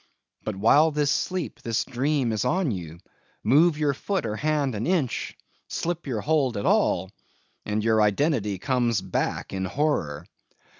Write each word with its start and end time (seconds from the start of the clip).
But 0.43 0.55
while 0.55 0.89
this 0.89 1.11
sleep, 1.11 1.61
this 1.61 1.85
dream 1.85 2.31
is 2.31 2.43
on 2.43 2.71
ye, 2.71 2.97
move 3.43 3.77
your 3.77 3.93
foot 3.93 4.25
or 4.25 4.35
hand 4.35 4.73
an 4.73 4.87
inch; 4.87 5.37
slip 5.67 6.07
your 6.07 6.21
hold 6.21 6.57
at 6.57 6.65
all; 6.65 7.11
and 7.67 7.83
your 7.83 8.01
identity 8.01 8.57
comes 8.57 8.99
back 8.99 9.53
in 9.53 9.63
horror. 9.65 10.25